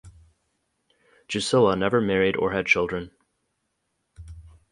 [1.27, 3.11] Jussila never married or had children.